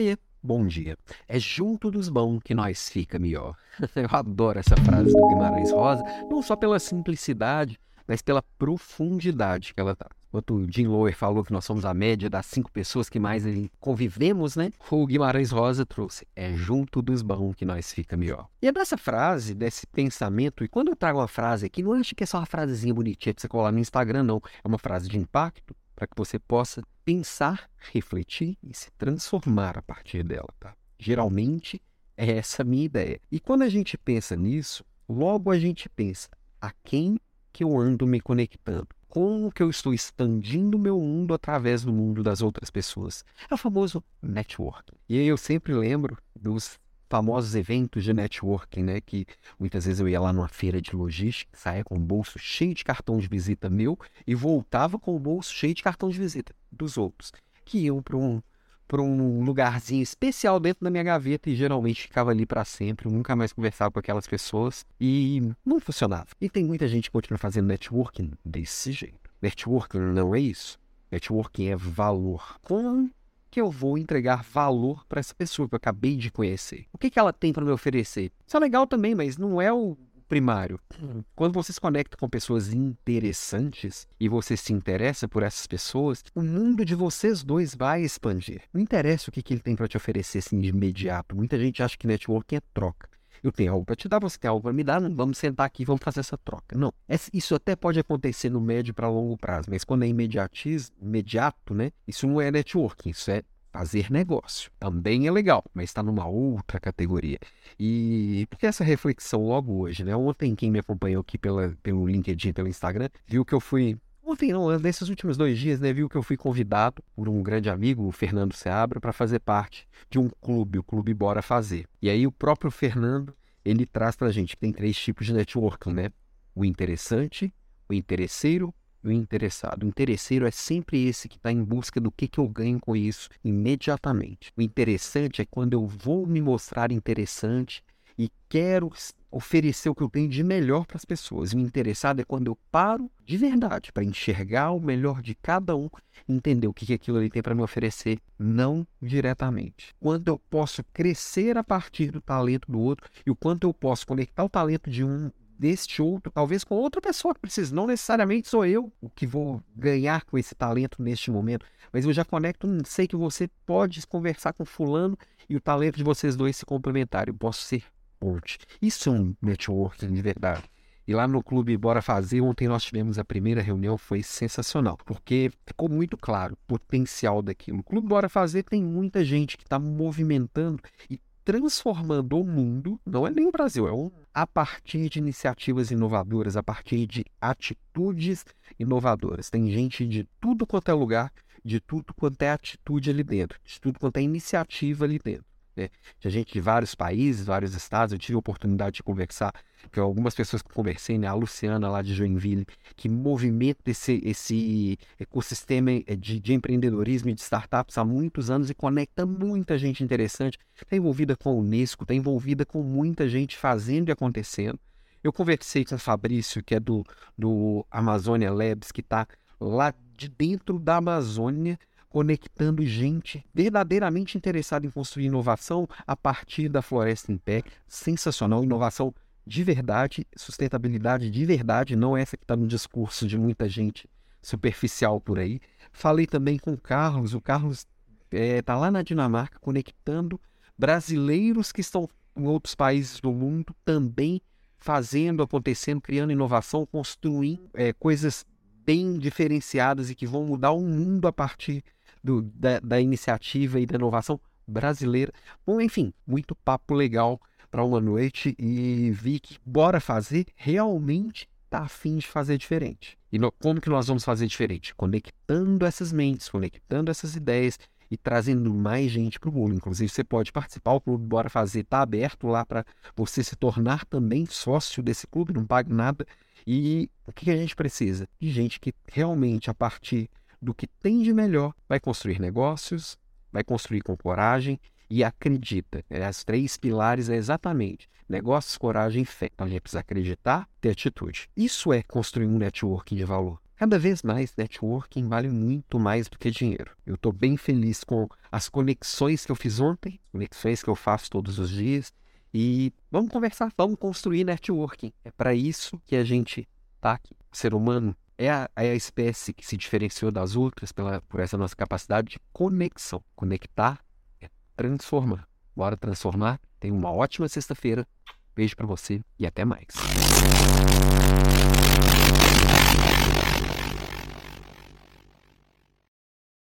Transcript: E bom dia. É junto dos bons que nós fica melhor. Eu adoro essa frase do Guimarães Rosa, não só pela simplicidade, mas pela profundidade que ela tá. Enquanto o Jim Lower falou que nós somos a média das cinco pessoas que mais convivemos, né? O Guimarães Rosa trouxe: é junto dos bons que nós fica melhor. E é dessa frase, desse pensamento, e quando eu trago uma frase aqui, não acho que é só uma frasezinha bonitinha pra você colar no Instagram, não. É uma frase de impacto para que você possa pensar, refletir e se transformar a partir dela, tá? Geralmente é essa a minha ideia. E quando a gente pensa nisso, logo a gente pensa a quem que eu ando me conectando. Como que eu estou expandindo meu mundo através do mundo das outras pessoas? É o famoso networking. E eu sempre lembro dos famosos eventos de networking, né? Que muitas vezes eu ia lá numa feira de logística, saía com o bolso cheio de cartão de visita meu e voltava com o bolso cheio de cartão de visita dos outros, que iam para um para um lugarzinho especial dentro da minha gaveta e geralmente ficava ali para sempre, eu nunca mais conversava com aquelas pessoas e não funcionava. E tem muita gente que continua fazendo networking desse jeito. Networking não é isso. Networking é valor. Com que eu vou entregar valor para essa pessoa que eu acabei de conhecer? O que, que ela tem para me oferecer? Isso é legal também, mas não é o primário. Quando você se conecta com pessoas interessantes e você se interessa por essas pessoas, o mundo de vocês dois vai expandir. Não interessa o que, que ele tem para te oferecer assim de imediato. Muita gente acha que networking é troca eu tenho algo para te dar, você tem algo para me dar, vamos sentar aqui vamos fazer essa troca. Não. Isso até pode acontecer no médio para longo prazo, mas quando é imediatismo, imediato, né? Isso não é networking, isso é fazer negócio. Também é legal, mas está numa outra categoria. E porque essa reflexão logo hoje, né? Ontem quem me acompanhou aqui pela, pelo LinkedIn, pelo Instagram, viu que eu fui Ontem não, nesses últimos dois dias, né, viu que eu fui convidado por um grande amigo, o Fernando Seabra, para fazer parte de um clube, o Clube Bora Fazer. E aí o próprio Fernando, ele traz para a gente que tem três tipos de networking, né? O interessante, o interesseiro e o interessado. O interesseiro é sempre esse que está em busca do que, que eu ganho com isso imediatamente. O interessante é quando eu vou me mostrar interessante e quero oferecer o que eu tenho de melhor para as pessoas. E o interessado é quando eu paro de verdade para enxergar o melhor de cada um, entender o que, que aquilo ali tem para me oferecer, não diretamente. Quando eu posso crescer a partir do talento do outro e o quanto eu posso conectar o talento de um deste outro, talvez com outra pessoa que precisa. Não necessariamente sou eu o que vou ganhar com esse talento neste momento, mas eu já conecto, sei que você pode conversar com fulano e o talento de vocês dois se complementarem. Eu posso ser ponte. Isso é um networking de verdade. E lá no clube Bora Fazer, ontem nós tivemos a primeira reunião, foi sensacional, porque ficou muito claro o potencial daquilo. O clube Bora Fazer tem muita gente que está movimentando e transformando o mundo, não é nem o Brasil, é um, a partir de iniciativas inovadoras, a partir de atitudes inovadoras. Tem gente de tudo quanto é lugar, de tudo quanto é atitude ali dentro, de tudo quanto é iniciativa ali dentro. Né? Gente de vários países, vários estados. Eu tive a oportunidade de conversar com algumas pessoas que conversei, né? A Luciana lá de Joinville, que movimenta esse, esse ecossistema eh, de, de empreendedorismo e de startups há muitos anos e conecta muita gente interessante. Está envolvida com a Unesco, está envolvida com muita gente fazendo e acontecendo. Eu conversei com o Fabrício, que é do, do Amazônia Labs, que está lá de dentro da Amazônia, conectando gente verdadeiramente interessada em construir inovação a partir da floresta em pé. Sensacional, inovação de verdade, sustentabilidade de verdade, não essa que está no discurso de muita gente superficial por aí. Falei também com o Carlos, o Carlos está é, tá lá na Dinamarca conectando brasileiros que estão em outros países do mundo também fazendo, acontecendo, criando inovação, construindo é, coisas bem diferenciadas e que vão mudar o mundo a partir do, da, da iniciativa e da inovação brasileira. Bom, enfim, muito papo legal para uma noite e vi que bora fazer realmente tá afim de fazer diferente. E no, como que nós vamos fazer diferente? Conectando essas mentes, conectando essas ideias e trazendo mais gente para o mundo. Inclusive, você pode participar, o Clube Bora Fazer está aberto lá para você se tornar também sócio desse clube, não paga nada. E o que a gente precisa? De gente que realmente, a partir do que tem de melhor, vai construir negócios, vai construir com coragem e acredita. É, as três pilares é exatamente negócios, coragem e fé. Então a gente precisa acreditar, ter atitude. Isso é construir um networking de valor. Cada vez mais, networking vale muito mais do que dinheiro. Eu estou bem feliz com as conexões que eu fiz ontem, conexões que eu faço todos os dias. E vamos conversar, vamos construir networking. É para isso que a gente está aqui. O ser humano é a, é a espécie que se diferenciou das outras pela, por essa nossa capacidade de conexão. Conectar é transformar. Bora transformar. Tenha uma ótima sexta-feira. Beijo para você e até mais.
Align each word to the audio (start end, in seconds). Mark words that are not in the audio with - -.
E 0.00 0.16
bom 0.42 0.66
dia. 0.66 0.96
É 1.28 1.38
junto 1.38 1.90
dos 1.90 2.08
bons 2.08 2.40
que 2.42 2.54
nós 2.54 2.88
fica 2.88 3.18
melhor. 3.18 3.54
Eu 3.94 4.08
adoro 4.10 4.58
essa 4.58 4.74
frase 4.74 5.12
do 5.12 5.28
Guimarães 5.28 5.70
Rosa, 5.70 6.02
não 6.30 6.40
só 6.40 6.56
pela 6.56 6.80
simplicidade, 6.80 7.78
mas 8.08 8.22
pela 8.22 8.42
profundidade 8.58 9.74
que 9.74 9.78
ela 9.78 9.94
tá. 9.94 10.08
Enquanto 10.28 10.54
o 10.54 10.72
Jim 10.72 10.86
Lower 10.86 11.14
falou 11.14 11.44
que 11.44 11.52
nós 11.52 11.66
somos 11.66 11.84
a 11.84 11.92
média 11.92 12.30
das 12.30 12.46
cinco 12.46 12.72
pessoas 12.72 13.10
que 13.10 13.20
mais 13.20 13.44
convivemos, 13.78 14.56
né? 14.56 14.72
O 14.90 15.06
Guimarães 15.06 15.50
Rosa 15.50 15.84
trouxe: 15.84 16.26
é 16.34 16.54
junto 16.54 17.02
dos 17.02 17.20
bons 17.20 17.54
que 17.54 17.66
nós 17.66 17.92
fica 17.92 18.16
melhor. 18.16 18.48
E 18.62 18.68
é 18.68 18.72
dessa 18.72 18.96
frase, 18.96 19.52
desse 19.52 19.86
pensamento, 19.86 20.64
e 20.64 20.68
quando 20.68 20.88
eu 20.88 20.96
trago 20.96 21.18
uma 21.18 21.28
frase 21.28 21.66
aqui, 21.66 21.82
não 21.82 21.92
acho 21.92 22.14
que 22.14 22.24
é 22.24 22.26
só 22.26 22.38
uma 22.38 22.46
frasezinha 22.46 22.94
bonitinha 22.94 23.34
pra 23.34 23.42
você 23.42 23.46
colar 23.46 23.70
no 23.70 23.78
Instagram, 23.78 24.22
não. 24.22 24.40
É 24.64 24.66
uma 24.66 24.78
frase 24.78 25.06
de 25.06 25.18
impacto 25.18 25.76
para 25.94 26.06
que 26.06 26.16
você 26.16 26.38
possa 26.38 26.82
pensar, 27.04 27.68
refletir 27.92 28.56
e 28.62 28.74
se 28.74 28.90
transformar 28.92 29.78
a 29.78 29.82
partir 29.82 30.22
dela, 30.22 30.48
tá? 30.58 30.74
Geralmente 30.98 31.80
é 32.16 32.32
essa 32.32 32.62
a 32.62 32.64
minha 32.64 32.84
ideia. 32.84 33.20
E 33.30 33.40
quando 33.40 33.62
a 33.62 33.68
gente 33.68 33.98
pensa 33.98 34.36
nisso, 34.36 34.84
logo 35.08 35.50
a 35.50 35.58
gente 35.58 35.88
pensa 35.88 36.28
a 36.60 36.72
quem 36.84 37.18
que 37.52 37.64
eu 37.64 37.78
ando 37.78 38.06
me 38.06 38.20
conectando. 38.20 38.88
Como 39.08 39.52
que 39.52 39.62
eu 39.62 39.68
estou 39.68 39.92
expandindo 39.92 40.78
meu 40.78 40.98
mundo 40.98 41.34
através 41.34 41.82
do 41.82 41.92
mundo 41.92 42.22
das 42.22 42.40
outras 42.40 42.70
pessoas? 42.70 43.24
É 43.50 43.52
o 43.52 43.58
famoso 43.58 44.02
networking. 44.22 44.96
E 45.06 45.18
eu 45.18 45.36
sempre 45.36 45.74
lembro 45.74 46.16
dos 46.34 46.78
famosos 47.12 47.54
eventos 47.54 48.02
de 48.04 48.14
networking, 48.14 48.84
né? 48.84 48.98
Que 49.02 49.26
muitas 49.58 49.84
vezes 49.84 50.00
eu 50.00 50.08
ia 50.08 50.18
lá 50.18 50.32
numa 50.32 50.48
feira 50.48 50.80
de 50.80 50.96
logística, 50.96 51.54
saía 51.54 51.84
com 51.84 51.96
o 51.96 52.00
bolso 52.00 52.38
cheio 52.38 52.72
de 52.72 52.82
cartão 52.82 53.18
de 53.18 53.28
visita 53.28 53.68
meu 53.68 53.98
e 54.26 54.34
voltava 54.34 54.98
com 54.98 55.14
o 55.14 55.18
bolso 55.18 55.52
cheio 55.52 55.74
de 55.74 55.82
cartão 55.82 56.08
de 56.08 56.18
visita 56.18 56.54
dos 56.70 56.96
outros, 56.96 57.30
que 57.66 57.80
iam 57.80 58.02
para 58.02 58.16
um 58.16 58.40
para 58.88 59.00
um 59.00 59.42
lugarzinho 59.42 60.02
especial 60.02 60.60
dentro 60.60 60.84
da 60.84 60.90
minha 60.90 61.02
gaveta 61.02 61.48
e 61.48 61.54
geralmente 61.54 62.02
ficava 62.02 62.30
ali 62.30 62.44
para 62.44 62.62
sempre, 62.62 63.06
eu 63.06 63.12
nunca 63.12 63.34
mais 63.34 63.50
conversava 63.50 63.90
com 63.90 63.98
aquelas 63.98 64.26
pessoas 64.26 64.84
e 65.00 65.50
não 65.64 65.80
funcionava. 65.80 66.28
E 66.38 66.48
tem 66.48 66.62
muita 66.62 66.86
gente 66.86 67.04
que 67.04 67.10
continua 67.10 67.38
fazendo 67.38 67.68
networking 67.68 68.32
desse 68.44 68.92
jeito. 68.92 69.30
Networking 69.40 69.98
não 69.98 70.34
é 70.34 70.40
isso. 70.40 70.78
Networking 71.10 71.68
é 71.68 71.76
valor. 71.76 72.58
Com 72.62 73.08
que 73.52 73.60
eu 73.60 73.70
vou 73.70 73.98
entregar 73.98 74.42
valor 74.42 75.04
para 75.06 75.20
essa 75.20 75.34
pessoa 75.34 75.68
que 75.68 75.74
eu 75.74 75.76
acabei 75.76 76.16
de 76.16 76.30
conhecer? 76.30 76.86
O 76.90 76.96
que, 76.96 77.10
que 77.10 77.18
ela 77.18 77.34
tem 77.34 77.52
para 77.52 77.62
me 77.62 77.70
oferecer? 77.70 78.32
Isso 78.46 78.56
é 78.56 78.60
legal 78.60 78.86
também, 78.86 79.14
mas 79.14 79.36
não 79.36 79.60
é 79.60 79.70
o 79.70 79.94
primário. 80.26 80.80
Quando 81.36 81.52
você 81.52 81.70
se 81.70 81.80
conecta 81.80 82.16
com 82.16 82.26
pessoas 82.26 82.72
interessantes 82.72 84.08
e 84.18 84.26
você 84.26 84.56
se 84.56 84.72
interessa 84.72 85.28
por 85.28 85.42
essas 85.42 85.66
pessoas, 85.66 86.24
o 86.34 86.40
mundo 86.40 86.82
de 86.82 86.94
vocês 86.94 87.44
dois 87.44 87.74
vai 87.74 88.02
expandir. 88.02 88.62
Não 88.72 88.80
interessa 88.80 89.28
o 89.28 89.32
que, 89.32 89.42
que 89.42 89.52
ele 89.52 89.60
tem 89.60 89.76
para 89.76 89.86
te 89.86 89.98
oferecer 89.98 90.38
assim 90.38 90.58
de 90.58 90.70
imediato. 90.70 91.36
Muita 91.36 91.58
gente 91.58 91.82
acha 91.82 91.98
que 91.98 92.06
networking 92.06 92.56
é 92.56 92.62
troca 92.72 93.11
eu 93.42 93.52
tenho 93.52 93.72
algo 93.72 93.84
para 93.84 93.96
te 93.96 94.08
dar, 94.08 94.20
você 94.20 94.38
tem 94.38 94.48
algo 94.48 94.62
para 94.62 94.72
me 94.72 94.84
dar, 94.84 95.00
vamos 95.10 95.38
sentar 95.38 95.66
aqui 95.66 95.84
vamos 95.84 96.02
fazer 96.02 96.20
essa 96.20 96.38
troca. 96.38 96.76
Não. 96.76 96.92
Isso 97.32 97.54
até 97.54 97.74
pode 97.74 97.98
acontecer 97.98 98.50
no 98.50 98.60
médio 98.60 98.94
para 98.94 99.08
longo 99.08 99.36
prazo, 99.36 99.68
mas 99.70 99.84
quando 99.84 100.04
é 100.04 100.08
imediatismo, 100.08 100.94
imediato, 101.00 101.74
né? 101.74 101.90
Isso 102.06 102.26
não 102.26 102.40
é 102.40 102.50
networking, 102.50 103.10
isso 103.10 103.30
é 103.30 103.42
fazer 103.72 104.10
negócio. 104.10 104.70
Também 104.78 105.26
é 105.26 105.30
legal, 105.30 105.64
mas 105.72 105.84
está 105.84 106.02
numa 106.02 106.26
outra 106.26 106.78
categoria. 106.78 107.38
E 107.78 108.46
porque 108.50 108.66
essa 108.66 108.84
reflexão 108.84 109.46
logo 109.46 109.80
hoje, 109.80 110.04
né? 110.04 110.14
Ontem 110.14 110.54
quem 110.54 110.70
me 110.70 110.78
acompanhou 110.78 111.22
aqui 111.22 111.38
pela, 111.38 111.74
pelo 111.82 112.06
LinkedIn, 112.06 112.52
pelo 112.52 112.68
Instagram, 112.68 113.08
viu 113.26 113.44
que 113.44 113.54
eu 113.54 113.60
fui 113.60 113.98
Ontem 114.32 114.50
não, 114.50 114.78
nesses 114.78 115.10
últimos 115.10 115.36
dois 115.36 115.58
dias, 115.58 115.78
né, 115.78 115.92
viu 115.92 116.08
que 116.08 116.16
eu 116.16 116.22
fui 116.22 116.38
convidado 116.38 117.04
por 117.14 117.28
um 117.28 117.42
grande 117.42 117.68
amigo, 117.68 118.06
o 118.06 118.10
Fernando 118.10 118.54
Seabra, 118.54 118.98
para 118.98 119.12
fazer 119.12 119.40
parte 119.40 119.86
de 120.08 120.18
um 120.18 120.30
clube, 120.40 120.78
o 120.78 120.82
Clube 120.82 121.12
Bora 121.12 121.42
Fazer. 121.42 121.86
E 122.00 122.08
aí 122.08 122.26
o 122.26 122.32
próprio 122.32 122.70
Fernando, 122.70 123.36
ele 123.62 123.84
traz 123.84 124.16
para 124.16 124.28
a 124.28 124.32
gente 124.32 124.56
que 124.56 124.60
tem 124.62 124.72
três 124.72 124.96
tipos 124.96 125.26
de 125.26 125.34
networking, 125.34 125.92
né? 125.92 126.10
O 126.54 126.64
interessante, 126.64 127.52
o 127.86 127.92
interesseiro 127.92 128.74
e 129.04 129.08
o 129.08 129.12
interessado. 129.12 129.82
O 129.82 129.86
interesseiro 129.86 130.46
é 130.46 130.50
sempre 130.50 131.06
esse 131.06 131.28
que 131.28 131.36
está 131.36 131.52
em 131.52 131.62
busca 131.62 132.00
do 132.00 132.10
que, 132.10 132.26
que 132.26 132.40
eu 132.40 132.48
ganho 132.48 132.80
com 132.80 132.96
isso 132.96 133.28
imediatamente. 133.44 134.50
O 134.56 134.62
interessante 134.62 135.42
é 135.42 135.44
quando 135.44 135.74
eu 135.74 135.86
vou 135.86 136.26
me 136.26 136.40
mostrar 136.40 136.90
interessante 136.90 137.84
e 138.18 138.30
quero 138.48 138.90
oferecer 139.32 139.88
o 139.88 139.94
que 139.94 140.02
eu 140.02 140.10
tenho 140.10 140.28
de 140.28 140.44
melhor 140.44 140.84
para 140.84 140.98
as 140.98 141.04
pessoas. 141.04 141.52
E 141.52 141.56
o 141.56 141.60
interessado 141.60 142.20
é 142.20 142.24
quando 142.24 142.48
eu 142.48 142.58
paro 142.70 143.10
de 143.24 143.36
verdade 143.36 143.90
para 143.90 144.04
enxergar 144.04 144.70
o 144.72 144.80
melhor 144.80 145.22
de 145.22 145.34
cada 145.34 145.74
um, 145.74 145.88
entender 146.28 146.66
o 146.66 146.74
que, 146.74 146.84
que 146.84 146.92
aquilo 146.92 147.16
ali 147.16 147.30
tem 147.30 147.42
para 147.42 147.54
me 147.54 147.62
oferecer, 147.62 148.18
não 148.38 148.86
diretamente. 149.00 149.94
Quando 149.98 150.28
eu 150.28 150.38
posso 150.38 150.84
crescer 150.92 151.56
a 151.56 151.64
partir 151.64 152.10
do 152.10 152.20
talento 152.20 152.70
do 152.70 152.78
outro 152.78 153.08
e 153.24 153.30
o 153.30 153.36
quanto 153.36 153.66
eu 153.66 153.72
posso 153.72 154.06
conectar 154.06 154.44
o 154.44 154.50
talento 154.50 154.90
de 154.90 155.02
um 155.02 155.30
deste 155.58 156.02
outro, 156.02 156.32
talvez 156.32 156.64
com 156.64 156.74
outra 156.74 157.00
pessoa 157.00 157.32
que 157.32 157.40
precisa. 157.40 157.74
Não 157.74 157.86
necessariamente 157.86 158.48
sou 158.48 158.66
eu 158.66 158.92
o 159.00 159.08
que 159.08 159.26
vou 159.26 159.62
ganhar 159.76 160.24
com 160.24 160.36
esse 160.36 160.54
talento 160.56 161.00
neste 161.00 161.30
momento, 161.30 161.64
mas 161.92 162.04
eu 162.04 162.12
já 162.12 162.24
conecto, 162.24 162.66
sei 162.84 163.06
que 163.06 163.14
você 163.14 163.48
pode 163.64 164.04
conversar 164.06 164.52
com 164.52 164.64
fulano 164.64 165.16
e 165.48 165.54
o 165.54 165.60
talento 165.60 165.96
de 165.96 166.02
vocês 166.02 166.34
dois 166.34 166.56
se 166.56 166.66
complementarem. 166.66 167.32
Eu 167.32 167.38
posso 167.38 167.62
ser 167.62 167.84
ponte. 168.22 168.56
Isso 168.80 169.08
é 169.08 169.12
um 169.12 169.34
networking 169.42 170.12
de 170.12 170.22
verdade. 170.22 170.62
E 171.08 171.12
lá 171.12 171.26
no 171.26 171.42
clube 171.42 171.76
Bora 171.76 172.00
Fazer, 172.00 172.40
ontem 172.40 172.68
nós 172.68 172.84
tivemos 172.84 173.18
a 173.18 173.24
primeira 173.24 173.60
reunião, 173.60 173.98
foi 173.98 174.22
sensacional, 174.22 174.96
porque 175.04 175.50
ficou 175.66 175.88
muito 175.88 176.16
claro 176.16 176.54
o 176.54 176.56
potencial 176.68 177.42
daquilo. 177.42 177.80
O 177.80 177.82
clube 177.82 178.06
Bora 178.06 178.28
Fazer 178.28 178.62
tem 178.62 178.80
muita 178.80 179.24
gente 179.24 179.56
que 179.56 179.64
está 179.64 179.76
movimentando 179.80 180.80
e 181.10 181.18
transformando 181.44 182.38
o 182.38 182.44
mundo, 182.44 183.00
não 183.04 183.26
é 183.26 183.30
nem 183.32 183.48
o 183.48 183.50
Brasil, 183.50 183.88
é 183.88 183.92
um, 183.92 184.12
a 184.32 184.46
partir 184.46 185.08
de 185.08 185.18
iniciativas 185.18 185.90
inovadoras, 185.90 186.56
a 186.56 186.62
partir 186.62 187.04
de 187.04 187.24
atitudes 187.40 188.44
inovadoras. 188.78 189.50
Tem 189.50 189.68
gente 189.68 190.06
de 190.06 190.28
tudo 190.40 190.64
quanto 190.64 190.88
é 190.88 190.94
lugar, 190.94 191.32
de 191.64 191.80
tudo 191.80 192.14
quanto 192.14 192.40
é 192.42 192.50
atitude 192.50 193.10
ali 193.10 193.24
dentro, 193.24 193.58
de 193.64 193.80
tudo 193.80 193.98
quanto 193.98 194.18
é 194.18 194.22
iniciativa 194.22 195.04
ali 195.04 195.18
dentro. 195.18 195.51
Né? 195.76 195.88
Gente 196.20 196.52
de 196.52 196.60
vários 196.60 196.94
países, 196.94 197.46
vários 197.46 197.74
estados. 197.74 198.12
Eu 198.12 198.18
tive 198.18 198.36
a 198.36 198.38
oportunidade 198.38 198.96
de 198.96 199.02
conversar 199.02 199.52
com 199.92 200.00
algumas 200.00 200.34
pessoas 200.34 200.62
que 200.62 200.72
conversei, 200.72 201.18
né? 201.18 201.26
A 201.26 201.34
Luciana 201.34 201.88
lá 201.88 202.02
de 202.02 202.14
Joinville, 202.14 202.66
que 202.94 203.08
movimenta 203.08 203.90
esse, 203.90 204.20
esse 204.24 204.98
ecossistema 205.18 205.90
eh, 205.90 206.16
de, 206.16 206.38
de 206.38 206.54
empreendedorismo 206.54 207.30
e 207.30 207.34
de 207.34 207.40
startups 207.40 207.98
há 207.98 208.04
muitos 208.04 208.50
anos 208.50 208.70
e 208.70 208.74
conecta 208.74 209.26
muita 209.26 209.76
gente 209.78 210.04
interessante. 210.04 210.58
Está 210.74 210.96
envolvida 210.96 211.36
com 211.36 211.50
a 211.50 211.52
Unesco, 211.54 212.04
está 212.04 212.14
envolvida 212.14 212.64
com 212.64 212.82
muita 212.82 213.28
gente 213.28 213.56
fazendo 213.56 214.08
e 214.08 214.12
acontecendo. 214.12 214.78
Eu 215.22 215.32
conversei 215.32 215.84
com 215.84 215.94
o 215.94 215.98
Fabrício, 215.98 216.62
que 216.64 216.74
é 216.74 216.80
do, 216.80 217.04
do 217.38 217.86
Amazônia 217.90 218.52
Labs, 218.52 218.90
que 218.90 219.00
está 219.00 219.26
lá 219.60 219.94
de 220.16 220.28
dentro 220.28 220.78
da 220.78 220.96
Amazônia, 220.96 221.78
conectando 222.12 222.84
gente 222.84 223.42
verdadeiramente 223.54 224.36
interessada 224.36 224.86
em 224.86 224.90
construir 224.90 225.24
inovação 225.24 225.88
a 226.06 226.14
partir 226.14 226.68
da 226.68 226.82
floresta 226.82 227.32
em 227.32 227.38
pé. 227.38 227.62
Sensacional, 227.88 228.62
inovação 228.62 229.14
de 229.46 229.64
verdade, 229.64 230.26
sustentabilidade 230.36 231.30
de 231.30 231.46
verdade, 231.46 231.96
não 231.96 232.14
essa 232.14 232.36
que 232.36 232.44
está 232.44 232.54
no 232.54 232.66
discurso 232.66 233.26
de 233.26 233.38
muita 233.38 233.66
gente 233.66 234.10
superficial 234.42 235.18
por 235.22 235.38
aí. 235.38 235.58
Falei 235.90 236.26
também 236.26 236.58
com 236.58 236.74
o 236.74 236.78
Carlos, 236.78 237.32
o 237.32 237.40
Carlos 237.40 237.86
está 238.30 238.38
é, 238.38 238.60
tá 238.60 238.76
lá 238.76 238.90
na 238.90 239.00
Dinamarca 239.00 239.58
conectando 239.58 240.38
brasileiros 240.76 241.72
que 241.72 241.80
estão 241.80 242.06
em 242.36 242.46
outros 242.46 242.74
países 242.74 243.20
do 243.20 243.32
mundo 243.32 243.74
também 243.86 244.40
fazendo, 244.76 245.42
acontecendo, 245.42 246.00
criando 246.00 246.32
inovação, 246.32 246.84
construindo 246.84 247.70
é, 247.72 247.92
coisas 247.94 248.44
bem 248.84 249.18
diferenciadas 249.18 250.10
e 250.10 250.14
que 250.14 250.26
vão 250.26 250.44
mudar 250.44 250.72
o 250.72 250.82
mundo 250.82 251.26
a 251.26 251.32
partir 251.32 251.82
do, 252.22 252.42
da, 252.42 252.80
da 252.80 253.00
iniciativa 253.00 253.80
e 253.80 253.86
da 253.86 253.96
inovação 253.96 254.40
brasileira. 254.66 255.32
Bom, 255.66 255.80
enfim, 255.80 256.12
muito 256.26 256.54
papo 256.54 256.94
legal 256.94 257.40
para 257.70 257.84
uma 257.84 258.00
noite 258.00 258.54
e 258.58 259.10
vi 259.10 259.40
que 259.40 259.58
bora 259.64 260.00
fazer 260.00 260.46
realmente 260.54 261.48
tá 261.70 261.80
afim 261.80 262.18
de 262.18 262.26
fazer 262.26 262.58
diferente. 262.58 263.18
E 263.32 263.38
no, 263.38 263.50
como 263.50 263.80
que 263.80 263.88
nós 263.88 264.06
vamos 264.06 264.24
fazer 264.24 264.46
diferente? 264.46 264.94
Conectando 264.94 265.86
essas 265.86 266.12
mentes, 266.12 266.50
conectando 266.50 267.10
essas 267.10 267.34
ideias 267.34 267.78
e 268.10 268.16
trazendo 268.18 268.74
mais 268.74 269.10
gente 269.10 269.40
para 269.40 269.48
o 269.48 269.52
mundo. 269.52 269.74
Inclusive, 269.74 270.06
você 270.06 270.22
pode 270.22 270.52
participar, 270.52 270.92
o 270.92 271.00
Clube 271.00 271.24
Bora 271.24 271.48
Fazer 271.48 271.80
está 271.80 272.02
aberto 272.02 272.46
lá 272.46 272.66
para 272.66 272.84
você 273.16 273.42
se 273.42 273.56
tornar 273.56 274.04
também 274.04 274.44
sócio 274.44 275.02
desse 275.02 275.26
clube, 275.26 275.54
não 275.54 275.64
paga 275.64 275.92
nada. 275.92 276.26
E 276.66 277.08
o 277.26 277.32
que 277.32 277.50
a 277.50 277.56
gente 277.56 277.74
precisa? 277.74 278.28
De 278.38 278.50
gente 278.50 278.78
que 278.78 278.92
realmente, 279.10 279.70
a 279.70 279.74
partir 279.74 280.28
do 280.62 280.72
que 280.72 280.86
tem 280.86 281.22
de 281.22 281.34
melhor, 281.34 281.74
vai 281.88 281.98
construir 281.98 282.40
negócios, 282.40 283.18
vai 283.50 283.64
construir 283.64 284.00
com 284.02 284.16
coragem 284.16 284.80
e 285.10 285.24
acredita. 285.24 286.04
É, 286.08 286.24
as 286.24 286.44
três 286.44 286.76
pilares 286.76 287.28
é 287.28 287.34
exatamente 287.34 288.08
negócios, 288.28 288.78
coragem 288.78 289.22
e 289.22 289.26
fé. 289.26 289.50
Então 289.52 289.66
a 289.66 289.70
gente 289.70 289.82
precisa 289.82 290.00
acreditar, 290.00 290.66
ter 290.80 290.90
atitude. 290.90 291.50
Isso 291.56 291.92
é 291.92 292.02
construir 292.02 292.46
um 292.46 292.58
networking 292.58 293.16
de 293.16 293.24
valor. 293.24 293.60
Cada 293.76 293.98
vez 293.98 294.22
mais, 294.22 294.54
networking 294.56 295.28
vale 295.28 295.48
muito 295.48 295.98
mais 295.98 296.28
do 296.28 296.38
que 296.38 296.50
dinheiro. 296.50 296.92
Eu 297.04 297.16
estou 297.16 297.32
bem 297.32 297.56
feliz 297.56 298.04
com 298.04 298.28
as 298.50 298.68
conexões 298.68 299.44
que 299.44 299.50
eu 299.50 299.56
fiz 299.56 299.80
ontem, 299.80 300.20
conexões 300.30 300.82
que 300.82 300.88
eu 300.88 300.94
faço 300.94 301.28
todos 301.28 301.58
os 301.58 301.68
dias. 301.68 302.12
E 302.54 302.92
vamos 303.10 303.30
conversar, 303.30 303.72
vamos 303.76 303.98
construir 303.98 304.44
networking. 304.44 305.12
É 305.24 305.30
para 305.30 305.54
isso 305.54 306.00
que 306.06 306.14
a 306.16 306.24
gente 306.24 306.68
está 306.96 307.12
aqui. 307.12 307.34
O 307.52 307.56
ser 307.56 307.74
humano 307.74 308.16
é 308.38 308.50
a, 308.50 308.70
é 308.76 308.90
a 308.90 308.94
espécie 308.94 309.52
que 309.52 309.66
se 309.66 309.76
diferenciou 309.76 310.30
das 310.30 310.56
outras 310.56 310.92
pela, 310.92 311.20
por 311.22 311.40
essa 311.40 311.56
nossa 311.56 311.76
capacidade 311.76 312.30
de 312.30 312.40
conexão. 312.52 313.22
Conectar 313.34 314.00
é 314.40 314.48
transformar. 314.76 315.48
Bora 315.74 315.96
transformar. 315.96 316.60
Tenha 316.78 316.94
uma 316.94 317.10
ótima 317.10 317.48
sexta-feira. 317.48 318.06
Beijo 318.54 318.76
para 318.76 318.86
você 318.86 319.22
e 319.38 319.46
até 319.46 319.64
mais. 319.64 319.94